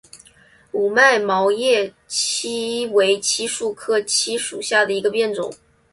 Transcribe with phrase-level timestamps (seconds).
[0.71, 5.53] 五脉毛叶槭为槭树科槭属下的一个变种。